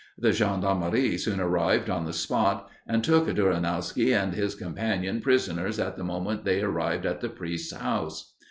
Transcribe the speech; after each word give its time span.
The 0.17 0.31
gendarmerie 0.33 1.15
soon 1.19 1.39
arrived 1.39 1.87
on 1.87 2.05
the 2.05 2.11
spot, 2.11 2.67
and 2.87 3.03
took 3.03 3.27
Duranowski 3.27 4.15
and 4.19 4.33
his 4.33 4.55
companion 4.55 5.21
prisoners 5.21 5.79
at 5.79 5.95
the 5.95 6.03
moment 6.03 6.43
they 6.43 6.63
arrived 6.63 7.05
at 7.05 7.21
the 7.21 7.29
priest's 7.29 7.71
house. 7.73 8.33